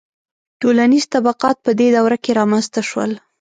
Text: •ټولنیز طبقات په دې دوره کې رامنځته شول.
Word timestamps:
•ټولنیز 0.61 1.05
طبقات 1.15 1.57
په 1.65 1.71
دې 1.79 1.87
دوره 1.95 2.17
کې 2.23 2.31
رامنځته 2.39 2.81
شول. 2.89 3.11